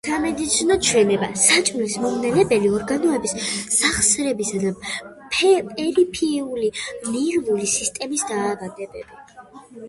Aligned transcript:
სამედიცინო 0.07 0.75
ჩვენება: 0.85 1.27
საჭმლის 1.41 1.97
მომნელებელი 2.05 2.71
ორგანოების, 2.77 3.35
სახსრებისა 3.75 4.63
და 4.65 4.73
პერიფერიული 5.35 6.73
ნერვული 7.13 7.71
სისტემის 7.77 8.27
დაავადებები. 8.33 9.07